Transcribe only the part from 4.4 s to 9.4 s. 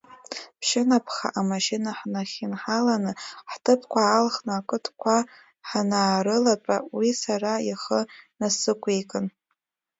ақыдқәа ҳанаарылатәа, уи сара ихы насықәикын…